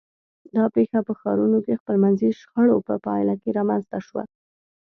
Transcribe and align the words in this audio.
دا 0.55 0.63
پېښه 0.75 0.99
په 1.07 1.13
ښارونو 1.19 1.57
کې 1.65 1.79
خپلمنځي 1.81 2.29
شخړو 2.39 2.77
په 2.87 2.93
پایله 3.05 3.33
رامنځته 3.57 3.97
شوه. 4.07 4.23